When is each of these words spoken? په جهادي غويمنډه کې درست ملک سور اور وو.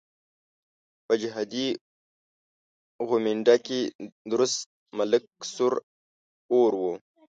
په 1.05 1.13
جهادي 1.21 1.67
غويمنډه 3.07 3.55
کې 3.65 3.79
درست 4.31 4.61
ملک 4.97 5.23
سور 5.53 5.73
اور 6.55 6.71
وو. 6.81 6.93